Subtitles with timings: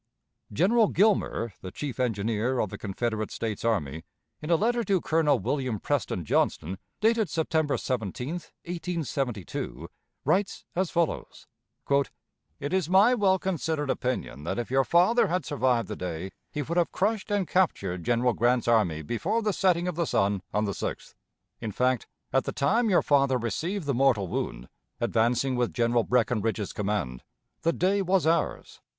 [0.51, 4.03] General Gilmer, the chief engineer of the Confederate States Army,
[4.41, 9.87] in a letter to Colonel William Preston Johnston, dated September 17, 1872,
[10.25, 11.45] writes as follows:
[12.59, 16.63] "It is my well considered opinion that if your father had survived the day he
[16.63, 20.65] would have crushed and captured General Grant's army before the setting of the sun on
[20.65, 21.13] the 6th.
[21.59, 24.67] In fact, at the time your father received the mortal wound,
[24.99, 27.21] advancing with General Breckinridge's command,
[27.61, 28.81] the day was ours.